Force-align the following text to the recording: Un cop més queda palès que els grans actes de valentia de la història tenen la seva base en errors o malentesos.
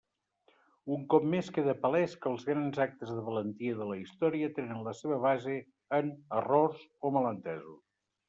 Un 0.93 1.01
cop 1.13 1.25
més 1.33 1.49
queda 1.57 1.75
palès 1.81 2.13
que 2.23 2.29
els 2.31 2.45
grans 2.47 2.79
actes 2.85 3.11
de 3.17 3.25
valentia 3.27 3.77
de 3.81 3.87
la 3.91 3.99
història 4.05 4.49
tenen 4.57 4.81
la 4.87 4.93
seva 5.01 5.17
base 5.27 5.59
en 6.01 6.09
errors 6.41 6.83
o 7.09 7.13
malentesos. 7.19 7.79